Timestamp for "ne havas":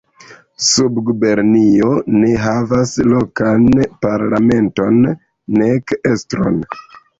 2.23-2.95